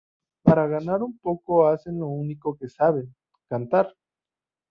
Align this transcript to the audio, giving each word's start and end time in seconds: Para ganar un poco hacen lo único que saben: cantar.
Para 0.41 0.65
ganar 0.65 1.03
un 1.03 1.19
poco 1.19 1.67
hacen 1.67 1.99
lo 1.99 2.07
único 2.07 2.57
que 2.57 2.67
saben: 2.67 3.13
cantar. 3.47 3.95